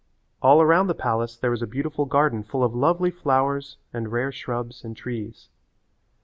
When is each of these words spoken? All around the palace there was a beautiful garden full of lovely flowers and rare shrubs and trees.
All 0.41 0.63
around 0.63 0.87
the 0.87 0.95
palace 0.95 1.37
there 1.37 1.51
was 1.51 1.61
a 1.61 1.67
beautiful 1.67 2.05
garden 2.05 2.41
full 2.41 2.63
of 2.63 2.73
lovely 2.73 3.11
flowers 3.11 3.77
and 3.93 4.11
rare 4.11 4.31
shrubs 4.31 4.83
and 4.83 4.97
trees. 4.97 5.49